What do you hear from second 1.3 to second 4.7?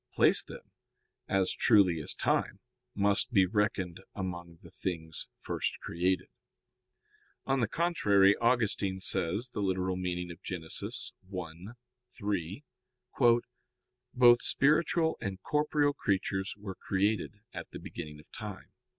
truly as time, must be reckoned among